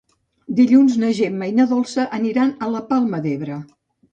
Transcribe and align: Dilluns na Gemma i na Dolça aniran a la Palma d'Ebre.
Dilluns 0.59 0.95
na 1.03 1.11
Gemma 1.17 1.49
i 1.51 1.53
na 1.59 1.67
Dolça 1.73 2.07
aniran 2.21 2.57
a 2.65 2.71
la 2.77 2.85
Palma 2.95 3.21
d'Ebre. 3.27 3.61